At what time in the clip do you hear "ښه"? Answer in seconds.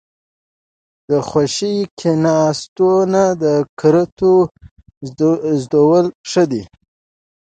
6.29-6.43